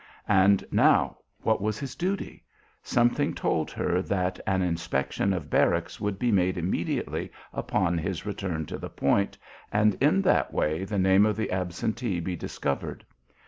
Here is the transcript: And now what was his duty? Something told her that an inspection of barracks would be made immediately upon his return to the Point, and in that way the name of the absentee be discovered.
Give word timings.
And 0.33 0.65
now 0.71 1.19
what 1.43 1.61
was 1.61 1.77
his 1.77 1.93
duty? 1.93 2.43
Something 2.81 3.35
told 3.35 3.69
her 3.69 4.01
that 4.01 4.39
an 4.47 4.63
inspection 4.63 5.31
of 5.31 5.51
barracks 5.51 6.01
would 6.01 6.17
be 6.17 6.31
made 6.31 6.57
immediately 6.57 7.31
upon 7.53 7.99
his 7.99 8.25
return 8.25 8.65
to 8.65 8.79
the 8.79 8.89
Point, 8.89 9.37
and 9.71 9.93
in 10.01 10.23
that 10.23 10.51
way 10.51 10.85
the 10.85 10.97
name 10.97 11.23
of 11.27 11.35
the 11.37 11.51
absentee 11.51 12.19
be 12.19 12.35
discovered. 12.35 13.05